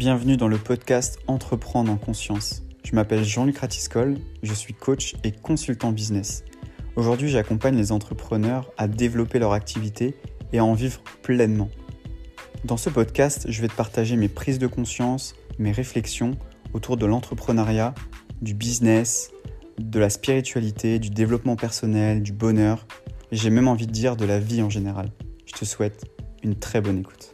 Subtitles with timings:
[0.00, 2.62] Bienvenue dans le podcast Entreprendre en conscience.
[2.84, 6.42] Je m'appelle Jean-Luc Ratiscol, je suis coach et consultant business.
[6.96, 10.14] Aujourd'hui, j'accompagne les entrepreneurs à développer leur activité
[10.54, 11.68] et à en vivre pleinement.
[12.64, 16.30] Dans ce podcast, je vais te partager mes prises de conscience, mes réflexions
[16.72, 17.94] autour de l'entrepreneuriat,
[18.40, 19.32] du business,
[19.78, 22.86] de la spiritualité, du développement personnel, du bonheur,
[23.32, 25.12] et j'ai même envie de dire de la vie en général.
[25.44, 26.06] Je te souhaite
[26.42, 27.32] une très bonne écoute.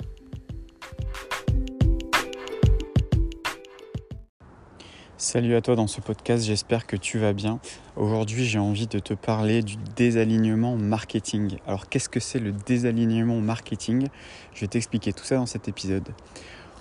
[5.28, 7.58] Salut à toi dans ce podcast, j'espère que tu vas bien.
[7.96, 11.56] Aujourd'hui j'ai envie de te parler du désalignement marketing.
[11.66, 14.06] Alors qu'est-ce que c'est le désalignement marketing?
[14.54, 16.06] Je vais t'expliquer tout ça dans cet épisode.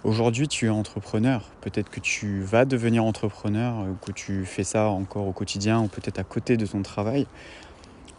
[0.04, 4.90] Aujourd'hui tu es entrepreneur, peut-être que tu vas devenir entrepreneur, ou que tu fais ça
[4.90, 7.26] encore au quotidien ou peut-être à côté de ton travail.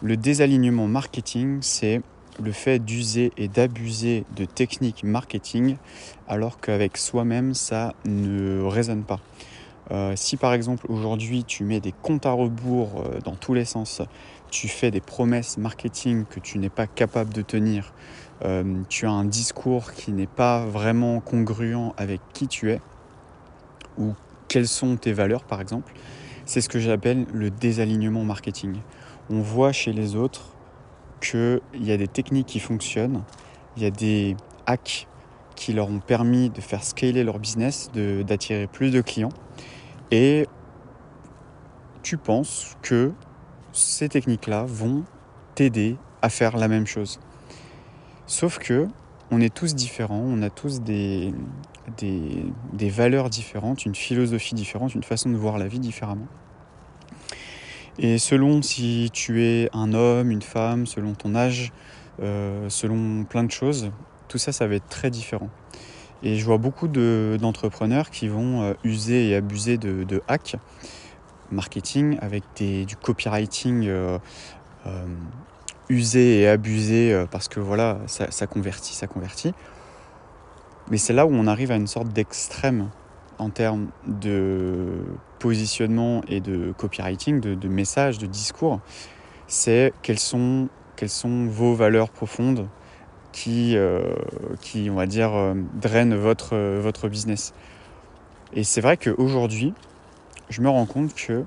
[0.03, 2.03] Le désalignement marketing c'est
[2.43, 5.77] le fait d'user et d'abuser de techniques marketing
[6.27, 9.21] alors qu'avec soi-même ça ne résonne pas.
[9.93, 13.65] Euh, si par exemple aujourd'hui tu mets des comptes à rebours euh, dans tous les
[13.65, 14.03] sens,
[14.51, 17.93] tu fais des promesses marketing que tu n'es pas capable de tenir,
[18.45, 22.81] euh, tu as un discours qui n'est pas vraiment congruent avec qui tu es
[23.97, 24.15] ou
[24.49, 25.93] quelles sont tes valeurs par exemple,
[26.47, 28.77] c'est ce que j'appelle le désalignement marketing.
[29.31, 30.55] On voit chez les autres
[31.21, 33.23] qu'il y a des techniques qui fonctionnent,
[33.77, 35.07] il y a des hacks
[35.55, 39.33] qui leur ont permis de faire scaler leur business, d'attirer plus de clients.
[40.11, 40.47] Et
[42.03, 43.13] tu penses que
[43.73, 45.05] ces techniques-là vont
[45.55, 47.19] t'aider à faire la même chose.
[48.27, 48.89] Sauf que
[49.31, 51.33] on est tous différents, on a tous des,
[52.81, 56.29] valeurs différentes, une philosophie différente, une façon de voir la vie différemment.
[57.99, 61.73] Et selon si tu es un homme, une femme, selon ton âge,
[62.23, 63.91] euh, selon plein de choses,
[64.29, 65.49] tout ça, ça va être très différent.
[66.23, 70.57] Et je vois beaucoup d'entrepreneurs qui vont euh, user et abuser de, de hacks
[71.51, 74.19] marketing avec des, du copywriting euh,
[74.87, 75.07] euh,
[75.89, 79.53] usé et abusé parce que voilà, ça, convertit, ça convertit.
[80.91, 82.91] Mais c'est là où on arrive à une sorte d'extrême
[83.39, 85.05] en termes de
[85.39, 88.81] positionnement et de copywriting, de, de messages, de discours.
[89.47, 92.67] C'est sont, quelles sont vos valeurs profondes,
[93.33, 94.15] qui, euh,
[94.61, 97.53] qui on va dire, euh, drainent votre, euh, votre business.
[98.55, 99.75] Et c'est vrai qu'aujourd'hui,
[100.49, 101.45] je me rends compte que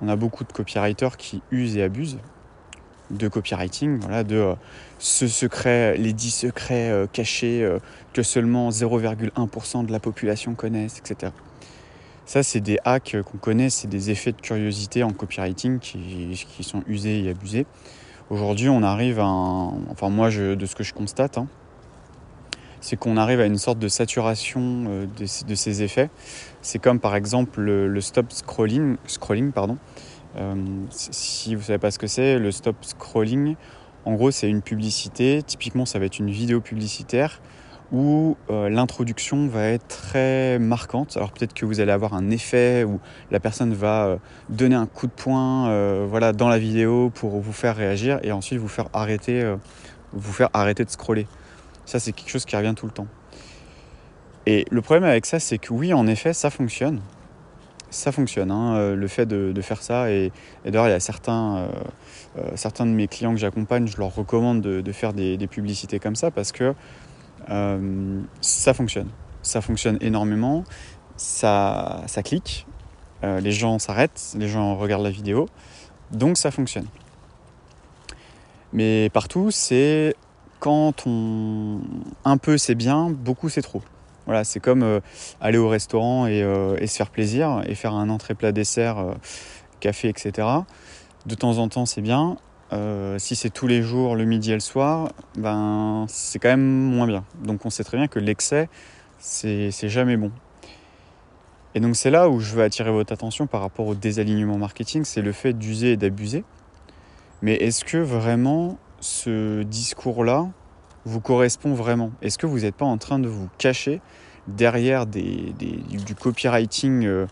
[0.00, 2.18] on a beaucoup de copywriters qui usent et abusent
[3.10, 4.54] de copywriting, voilà, de
[4.98, 7.68] ce secret, les 10 secrets cachés
[8.12, 11.32] que seulement 0,1% de la population connaissent, etc.
[12.26, 16.62] Ça, c'est des hacks qu'on connaît, c'est des effets de curiosité en copywriting qui, qui
[16.62, 17.66] sont usés et abusés.
[18.30, 19.68] Aujourd'hui, on arrive à un...
[19.90, 21.46] Enfin, moi, je, de ce que je constate, hein,
[22.80, 26.10] c'est qu'on arrive à une sorte de saturation euh, de, ces effets.
[26.60, 29.78] C'est comme par exemple le, le stop scrolling, scrolling pardon.
[30.36, 30.54] Euh,
[30.90, 33.56] si vous ne savez pas ce que c'est, le stop scrolling,
[34.04, 35.42] en gros, c'est une publicité.
[35.42, 37.40] Typiquement, ça va être une vidéo publicitaire
[37.90, 41.16] où euh, l'introduction va être très marquante.
[41.16, 43.00] Alors peut-être que vous allez avoir un effet où
[43.30, 44.16] la personne va euh,
[44.50, 48.32] donner un coup de poing euh, voilà, dans la vidéo pour vous faire réagir et
[48.32, 49.54] ensuite vous faire arrêter,
[50.12, 51.26] vous faire arrêter de scroller.
[51.86, 53.06] Ça, c'est quelque chose qui revient tout le temps.
[54.44, 57.00] Et le problème avec ça, c'est que oui, en effet, ça fonctionne.
[57.90, 60.10] Ça fonctionne, hein, le fait de, faire ça.
[60.10, 60.30] Et,
[60.66, 61.68] d'ailleurs, il y a certains,
[62.36, 66.52] de mes clients que j'accompagne, je leur recommande de, faire des publicités comme ça parce
[66.52, 66.74] que
[67.50, 69.08] euh, ça fonctionne.
[69.42, 70.64] Ça fonctionne énormément.
[71.16, 72.66] Ça, ça clique.
[73.24, 74.34] Euh, les gens s'arrêtent.
[74.36, 75.48] Les gens regardent la vidéo.
[76.10, 76.86] Donc ça fonctionne.
[78.72, 80.14] Mais partout, c'est
[80.60, 81.80] quand on.
[82.24, 83.82] Un peu c'est bien, beaucoup c'est trop.
[84.26, 85.00] Voilà, c'est comme euh,
[85.40, 86.42] aller au restaurant et,
[86.86, 89.14] se faire plaisir et faire un entrée plat dessert,
[89.80, 90.46] café, etc.
[91.24, 92.36] De temps en temps c'est bien,
[92.72, 96.60] euh, si c'est tous les jours, le midi et le soir, ben, c'est quand même
[96.60, 97.24] moins bien.
[97.42, 98.68] Donc on sait très bien que l'excès,
[99.18, 100.30] c'est jamais bon.
[101.74, 105.04] Et donc c'est là où je veux attirer votre attention par rapport au désalignement marketing,
[105.04, 106.44] c'est le fait d'user et d'abuser.
[107.40, 110.48] Mais est-ce que vraiment ce discours-là
[111.04, 112.10] vous correspond vraiment?
[112.20, 114.00] Est-ce que vous n'êtes pas en train de vous cacher
[114.48, 117.26] derrière du copywriting, euh,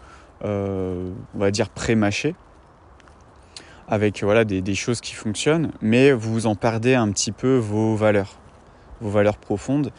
[0.45, 2.35] euh, on va dire pré-mâché?
[3.89, 7.95] Avec voilà, des, des, choses qui fonctionnent, mais vous en perdez un petit peu vos
[7.95, 8.39] valeurs,
[9.01, 9.93] vos valeurs profondes.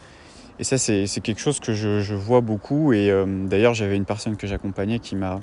[0.60, 2.92] Et ça, c'est quelque chose que je, vois beaucoup.
[2.92, 5.40] Et euh, d'ailleurs, j'avais une personne que j'accompagnais qui m'a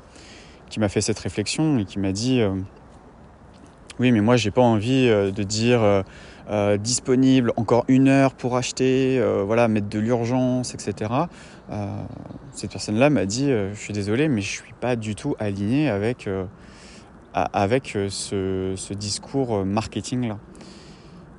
[0.90, 2.54] fait cette réflexion et qui m'a dit euh,
[4.00, 6.04] Oui, mais moi, j'ai pas envie euh, de dire
[6.80, 11.12] disponible encore une heure pour acheter, voilà, mettre de l'urgence, etc.
[12.52, 16.30] cette personne-là m'a dit Je suis désolé, mais je suis pas du tout aligné avec,
[17.36, 20.38] avec ce, ce, discours marketing-là.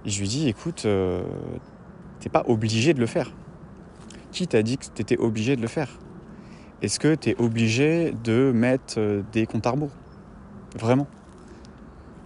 [0.05, 3.33] Et je lui dis Écoute, tu n'es pas obligé de le faire.
[4.31, 5.89] Qui t'a dit que tu étais obligé de le faire?
[6.83, 9.93] Est-ce que tu es obligé de mettre des comptes à rebours?
[10.79, 11.07] Vraiment?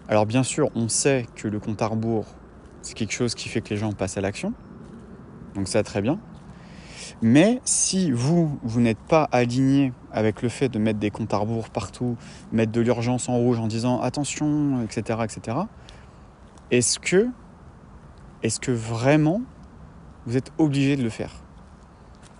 [0.09, 2.27] Alors bien sûr, on sait que le compte à rebours,
[2.83, 4.53] c'est quelque chose qui fait que les gens passent à l'action.
[5.55, 6.19] Donc ça, très bien.
[7.23, 11.39] Mais si vous, vous n'êtes pas aligné avec le fait de mettre des comptes à
[11.39, 12.17] rebours partout,
[12.53, 15.59] mettre de l'urgence en rouge en disant attention, etc., etc.,
[16.71, 17.29] est-ce que,
[18.43, 19.43] est-ce que vraiment
[20.27, 21.33] vous êtes obligé de le faire?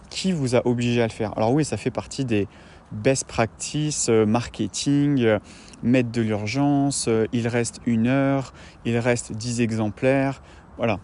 [0.09, 1.37] Qui vous a obligé à le faire?
[1.37, 2.47] Alors oui, ça fait partie des,
[2.93, 5.39] best practice, euh, marketing, euh,
[5.83, 8.53] mettre de l'urgence, euh, il reste une heure,
[8.85, 10.43] il reste 10 exemplaires,
[10.77, 10.99] voilà.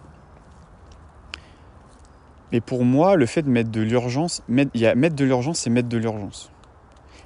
[2.52, 5.60] Mais pour moi, le fait de mettre de l'urgence, mettre, y a mettre de l'urgence,
[5.60, 6.50] c'est mettre de l'urgence.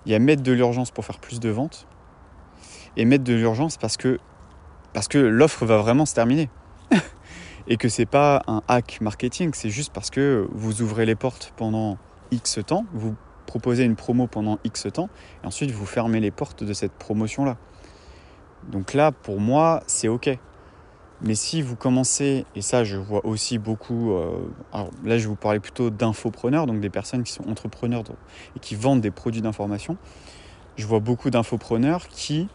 [0.07, 1.87] Il y a mettre de l'urgence pour faire plus de ventes
[2.97, 4.19] et mettre de l'urgence parce que,
[4.93, 6.49] parce que l'offre va vraiment se terminer.
[7.69, 11.53] et que c'est pas un hack marketing, c'est juste parce que vous ouvrez les portes
[11.57, 11.99] pendant
[12.31, 13.15] X temps, vous
[13.47, 15.09] proposer une promo pendant X temps,
[15.43, 17.57] et ensuite vous fermez les portes de cette promotion-là.
[18.69, 20.31] Donc là, pour moi, c'est OK.
[21.23, 24.39] Mais si vous commencez, et ça je vois aussi beaucoup, euh,
[24.73, 28.05] alors là je vous parler plutôt d'infopreneurs, donc des personnes qui sont entrepreneurs
[28.57, 29.99] et qui vendent des produits d'information,
[30.77, 32.49] je vois beaucoup d'infopreneurs qui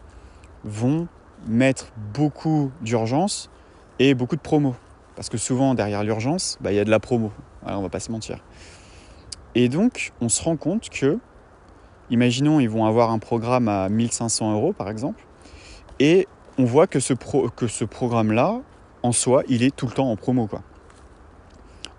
[0.64, 1.06] vont
[1.46, 3.50] mettre beaucoup d'urgence
[4.00, 4.74] et beaucoup de promo.
[5.14, 7.30] Parce que souvent derrière l'urgence, bah, il y a de la promo,
[7.64, 8.38] alors, on va pas se mentir.
[9.54, 11.18] Et donc, on se rend compte que,
[12.10, 15.24] imaginons, ils vont avoir un programme à 1500 euros, par exemple,
[15.98, 18.60] et on voit que ce, que ce programme-là,
[19.02, 20.46] en soi, il est tout le temps en promo.
[20.46, 20.62] Quoi.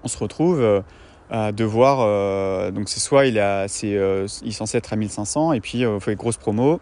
[0.03, 0.81] On se retrouve euh,
[1.29, 1.99] à devoir.
[2.01, 5.85] Euh, donc, c'est soit il, a, euh, il est censé être à 1500, et puis
[5.85, 6.79] on fait grosse promo.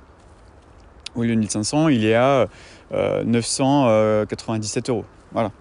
[1.16, 2.48] Au lieu de 1500, il est à
[2.92, 5.06] 997 euros.
[5.32, 5.52] Voilà.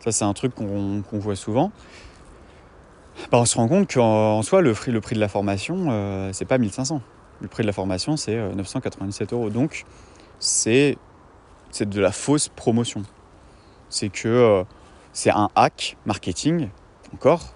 [0.00, 1.70] Ça, c'est un truc qu'on voit souvent.
[3.30, 6.30] Bah, on se rend compte qu'en soi, le prix, le prix de la formation, euh,
[6.32, 7.00] c'est pas 1500.
[7.40, 9.50] Le prix de la formation, c'est 997 euh, euros.
[9.50, 9.84] Donc,
[10.38, 10.96] c'est
[11.78, 13.02] de la fausse promotion.
[13.88, 14.64] C'est que euh,
[15.12, 16.68] c'est un hack marketing,
[17.14, 17.54] encore,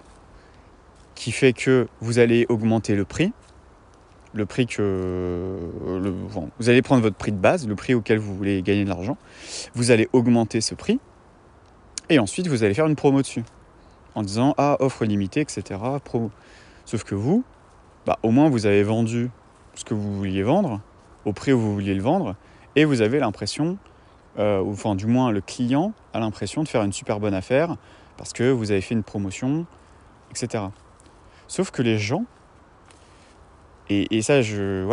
[1.15, 3.33] qui fait que vous allez augmenter le prix.
[4.33, 5.57] Le prix que.
[6.59, 9.17] vous allez prendre votre prix de base, le prix auquel vous voulez gagner de l'argent.
[9.75, 10.99] Vous allez augmenter ce prix.
[12.09, 13.43] Et ensuite, vous allez faire une promo dessus
[14.13, 15.79] en disant ah offre limitée, etc.
[16.03, 16.31] Promo.
[16.83, 17.45] Sauf que vous,
[18.05, 19.29] bah, au moins vous avez vendu
[19.73, 20.81] ce que vous vouliez vendre
[21.25, 22.35] au prix où vous vouliez le vendre
[22.75, 23.77] et vous avez l'impression,
[24.37, 27.77] euh, enfin du moins le client a l'impression de faire une super bonne affaire
[28.17, 29.65] parce que vous avez fait une promotion,
[30.31, 30.65] etc.
[31.47, 32.25] Sauf que les gens,
[33.89, 34.83] et, ça je,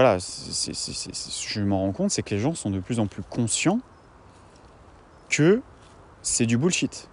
[1.48, 3.80] je m'en rends compte, c'est que les gens sont de plus en plus conscients
[5.30, 5.62] que
[6.20, 7.08] c'est du bullshit.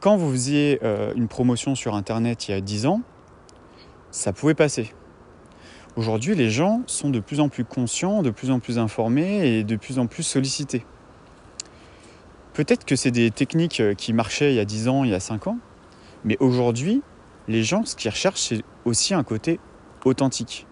[0.00, 3.02] Quand vous faisiez euh, une promotion sur Internet il y a 10 ans,
[4.10, 4.94] ça pouvait passer.
[5.98, 9.64] Aujourd'hui, les gens sont de plus en plus conscients, de plus en plus informés et
[9.64, 10.86] de plus en plus sollicités.
[12.52, 15.14] Peut-être que c'est des techniques euh, qui marchaient il y a 10 ans, il y
[15.14, 15.58] a 5 ans,
[16.24, 17.02] mais aujourd'hui,
[17.48, 19.58] les gens, ce qu'ils recherchent, c'est aussi un côté
[20.04, 20.68] authentique.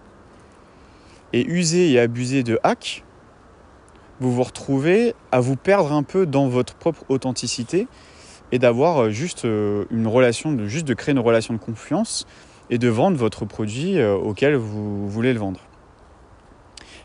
[1.32, 3.02] Et user et abuser de hack,
[4.20, 7.88] vous vous retrouvez à vous perdre un peu dans votre propre authenticité
[8.52, 12.28] et d'avoir euh, juste euh, une relation, juste de créer une relation de confiance
[12.70, 15.60] et de vendre votre produit euh, auquel vous voulez le vendre.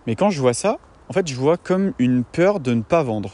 [0.08, 0.78] Mais quand je vois ça,
[1.10, 3.32] en fait, je vois comme une peur de ne pas vendre.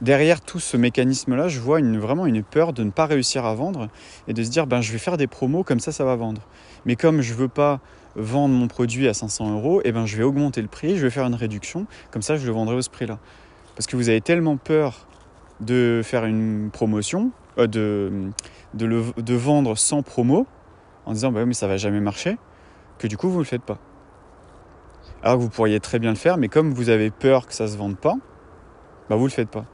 [0.00, 3.88] Derrière tout ce mécanisme-là, je vois vraiment une peur de ne pas réussir à vendre
[4.28, 6.42] et de se dire ben, je vais faire des promos comme ça, ça va vendre.
[6.84, 7.80] Mais comme je ne veux pas
[8.14, 11.10] vendre mon produit à 500 euros, eh ben, je vais augmenter le prix, je vais
[11.10, 13.18] faire une réduction, comme ça je le vendrai au ce prix-là.
[13.74, 15.06] Parce que vous avez tellement peur
[15.60, 18.10] de faire une promotion, euh, de,
[18.74, 20.46] de, vendre sans promo,
[21.06, 22.36] en disant bah mais ça va jamais marcher,
[22.98, 23.78] que du coup vous ne le faites pas.
[25.22, 27.66] Alors que vous pourriez très bien le faire, mais comme vous avez peur que ça
[27.66, 28.14] se vende pas,
[29.08, 29.64] bah vous le faites pas.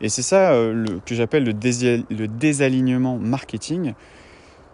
[0.00, 3.94] Et c'est ça euh, que j'appelle le, désalignement marketing,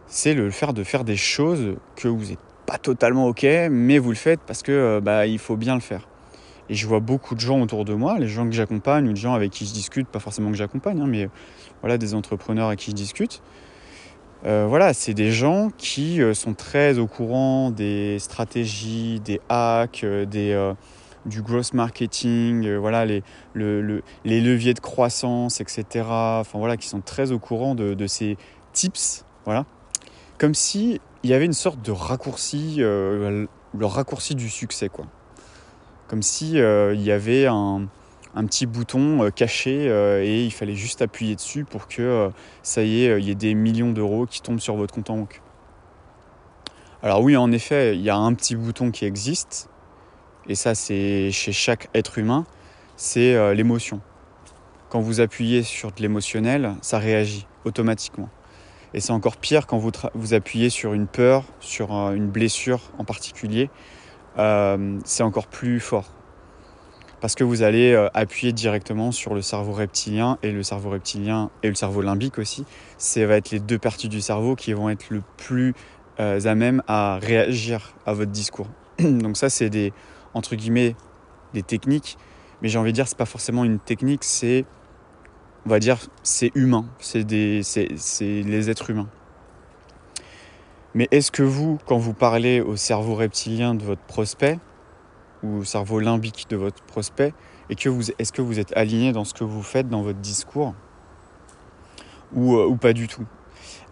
[0.06, 4.10] c'est le faire de faire des choses que vous n'êtes pas totalement ok, mais vous
[4.10, 6.08] le faites parce que euh, bah, il faut bien le faire.
[6.68, 9.20] Et je vois beaucoup de gens autour de moi, les gens que j'accompagne ou des
[9.20, 11.28] gens avec qui je discute, pas forcément que j'accompagne, hein, mais
[11.82, 13.42] voilà, des entrepreneurs avec qui je discute.
[14.44, 20.02] Euh, voilà, c'est des gens qui euh, sont très au courant des stratégies, des hacks,
[20.02, 20.72] euh, des,
[21.26, 23.22] du gross marketing, voilà, les,
[23.54, 25.84] les leviers de croissance, etc.
[26.08, 28.36] Enfin voilà, qui sont très au courant de, ces
[28.72, 29.64] tips, voilà.
[30.38, 33.48] Comme si il y avait une sorte de raccourci, le
[33.82, 35.06] raccourci du succès, quoi.
[36.08, 37.86] Comme si il y avait un,
[38.34, 39.86] un petit bouton caché
[40.24, 42.30] et il fallait juste appuyer dessus pour que
[42.62, 45.18] ça y est, il y ait des millions d'euros qui tombent sur votre compte en
[45.18, 45.42] banque.
[47.04, 49.68] Alors oui, en effet, il y a un petit bouton qui existe,
[50.48, 52.46] et ça c'est chez chaque être humain,
[52.96, 54.00] c'est euh, l'émotion.
[54.88, 58.28] Quand vous appuyez sur de l'émotionnel, ça réagit automatiquement.
[58.94, 63.04] Et c'est encore pire quand vous, appuyez sur une peur, sur euh, une blessure en
[63.04, 63.68] particulier,
[64.38, 66.04] euh, c'est encore plus fort.
[67.22, 71.68] Parce que vous allez appuyer directement sur le cerveau reptilien et le cerveau reptilien et
[71.68, 72.64] le cerveau limbique aussi.
[72.98, 75.72] Ça va être les deux parties du cerveau qui vont être le plus
[76.18, 78.66] euh, à même à réagir à votre discours.
[78.98, 79.92] Donc ça, c'est des,
[80.34, 80.96] entre guillemets,
[81.54, 82.18] des techniques,
[82.60, 84.64] mais j'ai envie de dire, c'est pas forcément une technique, c'est,
[85.64, 87.86] on va dire, c'est humain, c'est, des, c'est
[88.20, 89.08] les êtres humains.
[90.94, 94.58] Mais est-ce que vous, quand vous parlez au cerveau reptilien de votre prospect,
[95.42, 97.34] ou au cerveau limbique de votre prospect,
[97.70, 100.18] et que vous, est-ce que vous êtes aligné dans ce que vous faites dans votre
[100.18, 100.74] discours,
[102.34, 103.26] ou, euh, ou pas du tout?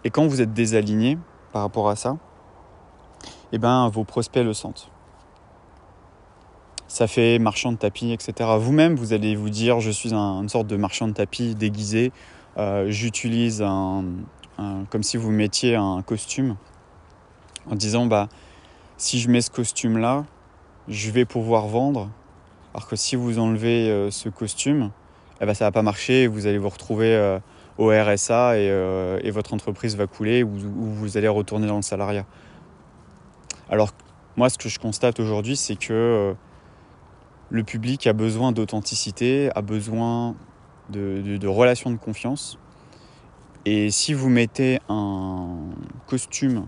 [0.03, 1.17] Et quand vous êtes désaligné,
[1.51, 2.17] par rapport à ça,
[3.51, 4.89] eh ben, vos prospects le sentent.
[6.87, 8.49] Ça fait marchand de tapis, etc.
[8.59, 12.11] Vous-même, vous allez vous dire, je suis un, une sorte de marchand de tapis déguisé.
[12.57, 14.03] Euh, j'utilise un,
[14.89, 16.55] comme si vous mettiez un costume,
[17.69, 18.27] en disant, bah,
[18.97, 20.25] si je mets ce costume-là,
[20.87, 22.09] je vais pouvoir vendre.
[22.73, 24.91] Alors que si vous enlevez euh, ce costume,
[25.41, 26.27] eh ben, ça va pas marcher.
[26.27, 27.39] Vous allez vous retrouver euh,
[27.77, 32.25] au RSA euh, et, votre entreprise va couler ou, vous allez retourner dans le salariat.
[33.69, 33.91] Alors
[34.37, 36.35] moi ce que je constate aujourd'hui c'est que
[37.49, 40.35] le public a besoin d'authenticité, a besoin
[40.89, 42.57] de, relations de confiance.
[43.65, 45.57] Et si vous mettez un
[46.07, 46.67] costume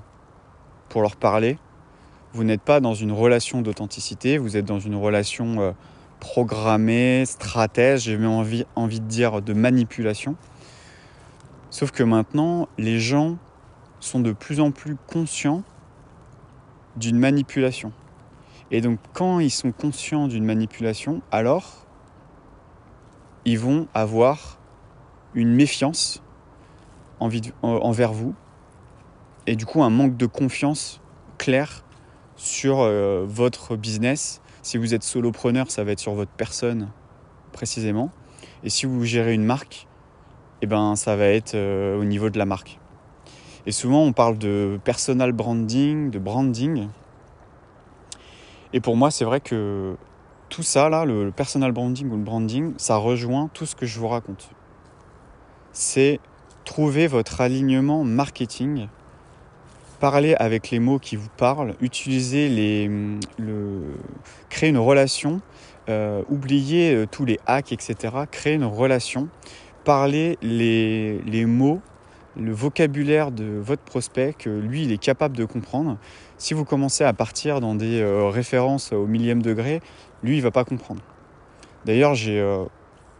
[0.89, 1.57] pour leur parler,
[2.33, 5.71] vous n'êtes pas dans une relation d'authenticité, vous êtes dans une relation euh,
[6.19, 10.35] programmée, stratège, j'ai même envie, envie de dire de manipulation.
[11.69, 13.37] Sauf que maintenant, les gens
[13.99, 15.63] sont de plus en plus conscients
[16.95, 17.91] d'une manipulation.
[18.71, 21.85] Et donc quand ils sont conscients d'une manipulation, alors
[23.45, 24.57] ils vont avoir
[25.33, 26.23] une méfiance
[27.19, 28.33] envers vous
[29.47, 31.01] et du coup un manque de confiance
[31.37, 31.83] clair
[32.35, 34.41] sur euh, votre business.
[34.61, 36.89] Si vous êtes solopreneur, ça va être sur votre personne
[37.51, 38.11] précisément.
[38.63, 39.87] Et si vous gérez une marque,
[40.61, 42.79] eh ben, ça va être euh, au niveau de la marque.
[43.65, 46.87] Et souvent, on parle de personal branding, de branding.
[48.73, 49.95] Et pour moi, c'est vrai que
[50.49, 53.99] tout ça, là, le, personal branding ou le branding, ça rejoint tout ce que je
[53.99, 54.49] vous raconte.
[55.71, 56.19] C'est
[56.65, 58.87] trouver votre alignement marketing,
[60.03, 62.91] parler avec les mots qui vous parlent, utiliser les,
[63.37, 63.95] le,
[64.49, 65.39] créer une relation,
[65.87, 68.13] euh, oublier euh, tous les hacks, etc.
[68.29, 69.29] Créer une relation
[69.83, 71.81] parler les, mots,
[72.37, 75.97] le vocabulaire de votre prospect que lui, il est capable de comprendre.
[76.37, 79.81] Si vous commencez à partir dans des euh, références au millième degré,
[80.23, 81.01] lui, il va pas comprendre.
[81.85, 82.65] D'ailleurs, j'ai euh,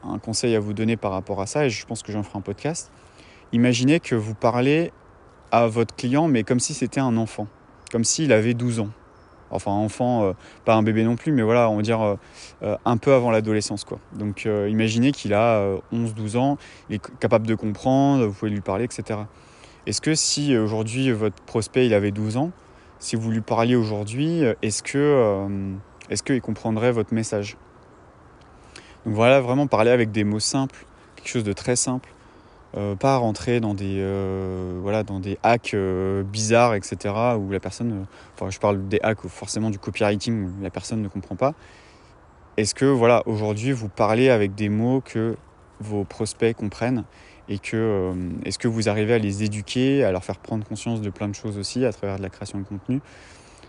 [0.03, 2.39] un conseil à vous donner par rapport à ça, et je pense que j'en ferai
[2.39, 2.91] un podcast.
[3.51, 4.91] Imaginez que vous parlez
[5.53, 7.47] à votre client, mais comme si c'était un enfant,
[7.91, 8.89] comme s'il avait 12 ans
[9.53, 10.33] enfin enfant, euh,
[10.65, 12.15] pas un bébé non plus, mais voilà, on va dire euh,
[12.63, 13.83] euh, un peu avant l'adolescence.
[13.83, 13.99] quoi.
[14.13, 16.57] Donc imaginez qu'il a 11-12 ans,
[16.89, 19.19] il est capable de comprendre, vous pouvez lui parler, etc.
[19.85, 22.51] Est-ce que si aujourd'hui votre prospect il avait 12 ans,
[22.99, 25.47] si vous lui parliez aujourd'hui, est-ce que
[26.09, 27.57] est-ce qu'il comprendrait votre message?
[29.05, 32.12] Donc voilà, vraiment parler avec des mots simples, quelque chose de très simple.
[32.75, 37.59] Euh, pas rentrer dans des, euh, voilà, dans des hacks euh, bizarres, etc., où la
[37.59, 41.53] personne, enfin je parle des hacks forcément du copywriting, où la personne ne comprend pas.
[42.57, 45.35] Est-ce que voilà, aujourd'hui vous parlez avec des mots que
[45.81, 47.03] vos prospects comprennent
[47.47, 48.13] et que
[48.45, 51.35] est-ce que vous arrivez à les éduquer, à leur faire prendre conscience de plein de
[51.35, 53.01] choses aussi à travers de la création de contenu?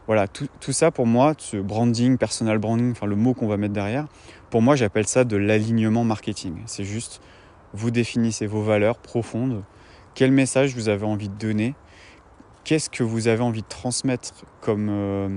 [0.06, 3.56] Voilà, tout, tout, ça pour moi, ce branding, personal branding, enfin le mot qu'on va
[3.56, 4.06] mettre derrière,
[4.50, 6.56] pour moi j'appelle ça de l'alignement marketing.
[6.66, 7.20] C'est juste
[7.74, 9.62] vous définissez vos valeurs profondes,
[10.14, 11.74] quel message vous avez envie de donner,
[12.62, 14.88] qu'est-ce que vous avez envie de transmettre comme...
[14.90, 15.28] Euh,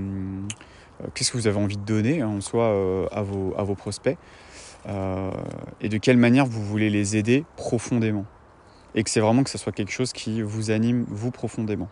[1.02, 3.74] euh, qu'est-ce que vous avez envie de donner en soi euh, à, vos, à vos
[3.74, 4.16] prospects
[5.80, 8.24] et de quelle manière vous voulez les aider profondément?
[8.94, 11.88] Et que c'est vraiment que ce soit quelque chose qui vous anime, vous, profondément.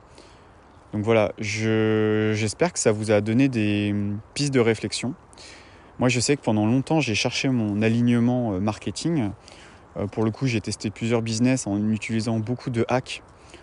[0.95, 3.95] Donc voilà, j'espère que ça vous a donné des
[4.33, 5.13] pistes de réflexion.
[5.99, 9.31] Moi, je sais que pendant longtemps, j'ai cherché mon alignement marketing.
[9.97, 13.23] Euh, pour le coup, j'ai testé plusieurs business en utilisant beaucoup de hacks,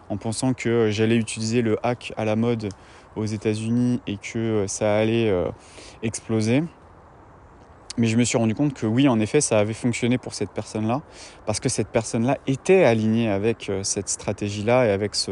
[0.09, 2.69] en pensant que j'allais utiliser le hack à la mode
[3.15, 5.31] aux États-Unis et que ça allait
[6.01, 6.63] exploser.
[7.97, 10.49] Mais je me suis rendu compte que oui, en effet, ça avait fonctionné pour cette
[10.49, 11.01] personne-là,
[11.45, 15.31] parce que cette personne-là était alignée avec euh, cette stratégie-là et avec ce,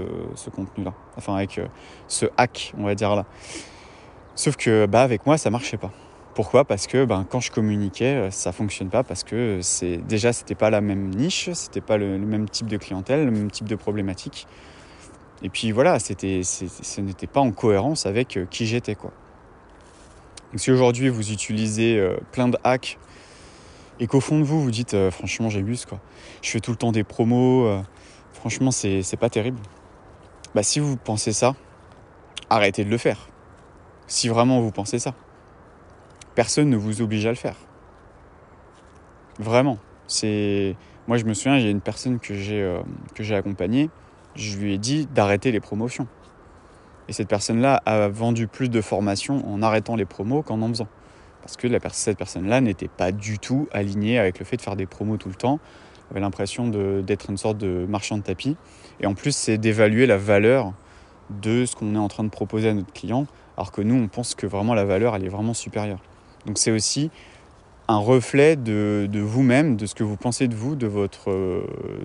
[0.56, 1.66] contenu-là, enfin avec euh,
[2.08, 3.26] ce hack, on va dire là.
[4.36, 5.92] Sauf que bah, avec moi, ça marchait pas.
[6.34, 6.66] Pourquoi?
[6.66, 10.56] Parce que ben, quand je communiquais, euh, ça fonctionne pas parce que c'est déjà c'était
[10.56, 13.76] pas la même niche, c'était pas le, même type de clientèle, le même type de
[13.76, 14.48] problématique.
[15.44, 19.12] Et puis voilà, c'était, ce n'était pas en cohérence avec qui j'étais quoi
[20.58, 22.98] si aujourd'hui vous utilisez euh, plein de hacks
[24.00, 26.00] et qu'au fond de vous vous dites euh, franchement j'abuse quoi,
[26.42, 27.82] je fais tout le temps des promos, euh,
[28.34, 29.60] franchement c'est, pas terrible.
[30.56, 31.56] Bah si vous pensez ça,
[32.50, 33.30] arrêtez de le faire.
[34.08, 35.14] Si vraiment vous pensez ça.
[36.36, 37.56] Personne ne vous oblige à le faire.
[39.40, 39.78] Vraiment.
[40.08, 40.76] C'est.
[41.08, 42.80] Moi je me souviens, il y a une personne que j'ai,
[43.16, 43.90] que j'ai accompagnée,
[44.36, 46.08] je lui ai dit d'arrêter les promotions.
[47.08, 50.88] Et cette personne-là a vendu plus de formations en arrêtant les promos qu'en en faisant.
[51.42, 54.86] Parce que cette personne-là n'était pas du tout alignée avec le fait de faire des
[54.86, 55.60] promos tout le temps.
[56.10, 56.68] Elle avait l'impression
[57.02, 58.56] d'être une sorte de marchand de tapis.
[59.00, 60.74] Et en plus, c'est d'évaluer la valeur
[61.30, 63.26] de ce qu'on est en train de proposer à notre client,
[63.58, 66.02] alors que nous, on pense que vraiment la valeur, elle est vraiment supérieure.
[66.46, 67.12] Donc c'est aussi
[67.88, 71.32] un reflet de, vous-même, de ce que vous pensez de vous, de votre,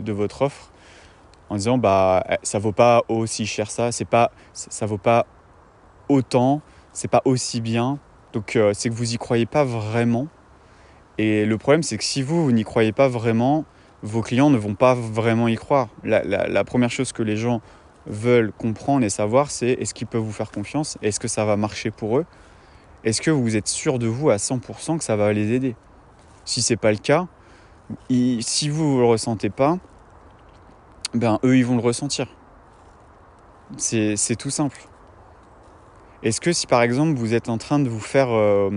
[0.04, 0.70] votre offre,
[1.48, 5.26] en disant bah eh, ça vaut pas aussi cher ça, c'est pas ça vaut pas
[6.08, 6.60] autant,
[6.92, 7.98] c'est pas aussi bien.
[8.32, 10.26] Donc euh, c'est que vous y croyez pas vraiment.
[11.18, 13.64] Et le problème c'est que si vous, n'y croyez pas vraiment,
[14.02, 15.88] vos clients ne vont pas vraiment y croire.
[16.02, 17.60] La première chose que les gens
[18.06, 20.98] veulent comprendre et savoir, c'est est-ce qu'ils peuvent vous faire confiance?
[21.02, 22.26] Est-ce que ça va marcher pour eux?
[23.06, 25.76] Est-ce que vous êtes sûr de vous à 100% que ça va les aider?
[26.44, 27.28] Si c'est pas le cas,
[28.10, 29.78] si vous ne le ressentez pas,
[31.14, 32.26] ben eux ils vont le ressentir.
[33.76, 34.88] C'est tout simple.
[36.24, 38.28] Est-ce que si par exemple vous êtes en train de vous faire...
[38.30, 38.70] Euh,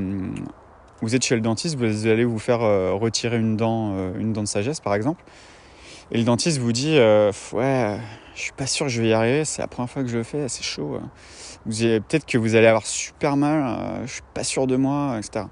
[1.01, 4.32] vous êtes chez le dentiste, vous allez vous faire euh, retirer une dent, euh, une
[4.32, 5.23] dent de sagesse par exemple,
[6.12, 6.99] et le dentiste vous dit
[7.54, 7.97] ouais,
[8.36, 10.17] je suis pas sûr que je vais y arriver, c'est la première fois que je
[10.17, 10.99] le fais, c'est chaud.
[11.65, 15.45] Peut-être que vous allez avoir super mal, je suis pas sûr de moi, etc.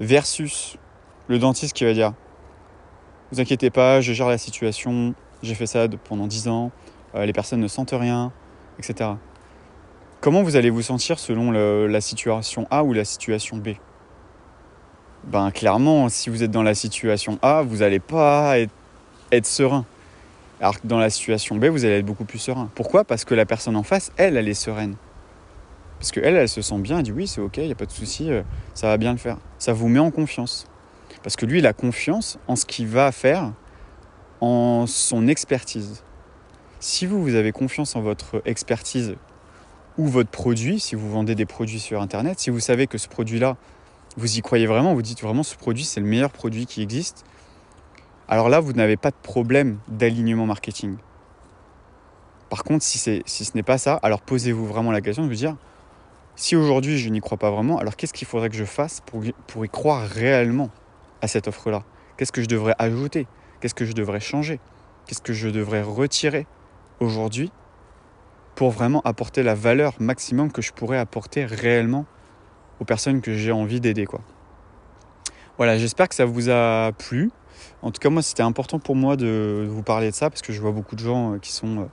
[0.00, 0.76] Versus
[1.28, 2.14] le dentiste qui va dire
[3.32, 6.72] vous inquiétez pas, je gère la situation, j'ai fait ça pendant 10 ans,
[7.14, 8.32] euh, les personnes ne sentent rien,
[8.78, 9.10] etc.
[10.20, 13.70] Comment vous allez vous sentir selon la situation A ou la situation B?
[15.24, 19.86] Ben clairement, si vous êtes dans la situation A, vous n'allez pas être, serein.
[20.60, 22.70] Alors que dans la situation B, vous allez être beaucoup plus serein.
[22.74, 23.04] Pourquoi?
[23.04, 24.96] Parce que la personne en face, elle, elle est sereine.
[25.98, 27.86] Parce qu'elle, elle se sent bien, elle dit oui, c'est ok, il n'y a pas
[27.86, 28.42] de souci, euh,
[28.74, 29.38] ça va bien le faire.
[29.58, 30.66] Ça vous met en confiance.
[31.22, 33.52] Parce que lui, il a confiance en ce qu'il va faire
[34.40, 36.02] en son expertise.
[36.78, 39.16] Si vous, vous avez confiance en votre expertise
[39.98, 43.08] ou votre produit, si vous vendez des produits sur Internet, si vous savez que ce
[43.08, 43.56] produit-là,
[44.16, 47.24] vous y croyez vraiment, vous dites vraiment ce produit, c'est le meilleur produit qui existe,
[48.30, 50.96] alors là, vous n'avez pas de problème d'alignement marketing.
[52.48, 55.34] Par contre, si, si ce n'est pas ça, alors posez-vous vraiment la question de vous
[55.34, 55.56] dire,
[56.36, 59.24] si aujourd'hui je n'y crois pas vraiment, alors qu'est-ce qu'il faudrait que je fasse pour,
[59.64, 60.70] y croire réellement
[61.20, 61.82] à cette offre-là?
[62.16, 63.26] Qu'est-ce que je devrais ajouter?
[63.60, 64.60] Qu'est-ce que je devrais changer?
[65.06, 66.46] Qu'est-ce que je devrais retirer
[67.00, 67.50] aujourd'hui
[68.54, 72.06] pour vraiment apporter la valeur maximum que je pourrais apporter réellement
[72.78, 74.20] aux personnes que j'ai envie d'aider quoi?
[75.58, 77.30] Voilà, j'espère que ça vous a plu.
[77.82, 80.52] En tout cas, moi, c'était important pour moi de vous parler de ça parce que
[80.52, 81.84] je vois beaucoup de gens euh, qui sont euh,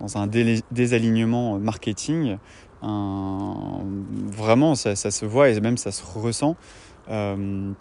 [0.00, 0.26] dans un
[0.70, 2.38] désalignement marketing.
[2.82, 6.56] Vraiment, ça, se voit et même ça se ressent.
[7.08, 7.72] Euh,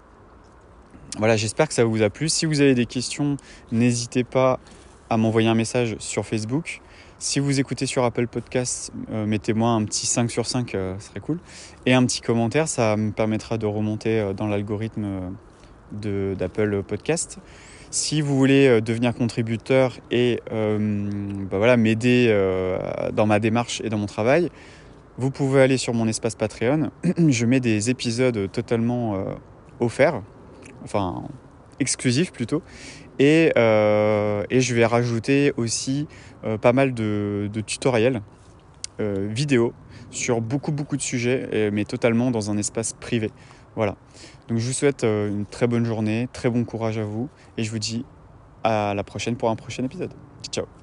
[1.18, 2.30] voilà, j'espère que ça vous a plu.
[2.30, 3.38] Si vous avez des questions,
[3.72, 4.60] n'hésitez pas
[5.10, 6.82] à m'envoyer un message sur Facebook.
[7.20, 11.10] Si vous écoutez sur Apple Podcasts, euh, mettez-moi un petit 5 sur 5, euh, ce
[11.10, 11.38] serait cool.
[11.86, 15.36] Et un petit commentaire, ça me permettra de remonter euh, dans l'algorithme
[15.92, 17.40] d'Apple Podcast.
[17.90, 22.34] Si vous voulez devenir contributeur et bah voilà, m'aider
[23.14, 24.50] dans ma démarche et dans mon travail,
[25.18, 26.92] vous pouvez aller sur mon espace Patreon.
[27.28, 29.26] Je mets des épisodes totalement
[29.82, 30.22] offerts
[30.84, 31.24] enfin
[31.80, 32.62] exclusif plutôt.
[33.20, 36.08] Et, euh, et, je vais rajouter aussi
[36.44, 38.22] euh, pas mal de, tutoriels
[39.00, 39.74] euh, vidéo
[40.10, 43.32] sur beaucoup beaucoup de sujets, mais totalement dans un espace privé.
[43.76, 43.96] Voilà.
[44.48, 47.72] Donc je vous souhaite une très bonne journée, très bon courage à vous, et je
[47.72, 48.06] vous dis
[48.64, 50.14] à la prochaine pour un prochain épisode.
[50.52, 50.81] Ciao